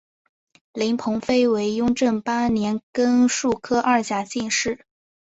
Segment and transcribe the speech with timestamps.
[0.73, 4.83] 林鹏飞为雍正八年庚戌科二甲进士。